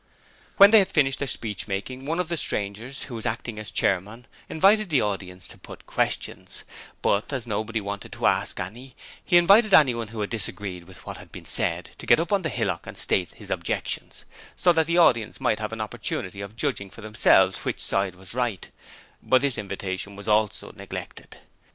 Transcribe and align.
When 0.57 0.71
they 0.71 0.79
had 0.79 0.87
finished 0.89 1.19
their 1.19 1.27
speech 1.27 1.67
making 1.67 2.05
one 2.07 2.19
of 2.19 2.27
the 2.27 2.35
strangers 2.35 3.03
who 3.03 3.13
was 3.13 3.27
acting 3.27 3.59
as 3.59 3.69
chairman 3.69 4.25
invited 4.49 4.89
the 4.89 4.99
audience 5.01 5.47
to 5.49 5.59
put 5.59 5.85
questions, 5.85 6.63
but 7.03 7.31
as 7.31 7.45
nobody 7.45 7.79
wanted 7.81 8.11
to 8.13 8.25
ask 8.25 8.59
any, 8.59 8.95
he 9.23 9.37
invited 9.37 9.75
anyone 9.75 10.07
who 10.07 10.25
disagreed 10.25 10.85
with 10.85 11.05
what 11.05 11.17
had 11.17 11.31
been 11.31 11.45
said 11.45 11.91
to 11.99 12.07
get 12.07 12.19
up 12.19 12.33
on 12.33 12.41
the 12.41 12.49
hillock 12.49 12.87
and 12.87 12.97
state 12.97 13.35
his 13.35 13.51
objections, 13.51 14.25
so 14.55 14.73
that 14.73 14.87
the 14.87 14.97
audience 14.97 15.39
might 15.39 15.59
have 15.59 15.71
an 15.71 15.81
opportunity 15.81 16.41
of 16.41 16.55
judging 16.55 16.89
for 16.89 17.01
themselves 17.01 17.57
which 17.59 17.79
side 17.79 18.15
was 18.15 18.33
right; 18.33 18.71
but 19.21 19.41
this 19.41 19.55
invitation 19.59 20.15
was 20.15 20.27
also 20.27 20.71
neglected. 20.71 21.37